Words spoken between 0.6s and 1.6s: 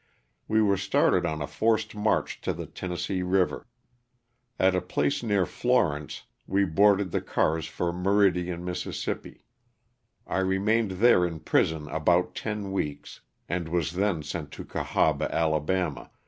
were started on a